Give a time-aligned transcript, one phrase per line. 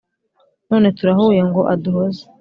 [0.69, 2.23] none turahuye ngo aduhoze